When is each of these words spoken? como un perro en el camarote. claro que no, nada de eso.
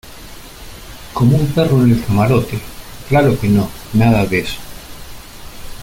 como 1.13 1.37
un 1.37 1.45
perro 1.53 1.83
en 1.83 1.91
el 1.91 2.03
camarote. 2.03 2.59
claro 3.07 3.39
que 3.39 3.47
no, 3.47 3.69
nada 3.93 4.25
de 4.25 4.39
eso. 4.39 4.57